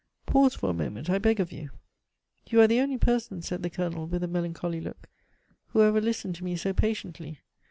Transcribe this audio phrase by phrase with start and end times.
[0.25, 1.69] Pause for a moment, I beg of you."
[2.47, 5.07] "You are the only person," said the Colonel, with a melancholy look,
[5.67, 7.41] "who ever listened to me so patiently.